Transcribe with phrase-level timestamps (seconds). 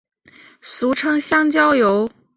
[0.61, 2.09] 俗称香蕉油。